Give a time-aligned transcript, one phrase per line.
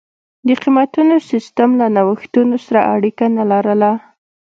[0.47, 3.91] د قېمتونو سیستم له نوښتونو سره اړیکه نه لرله.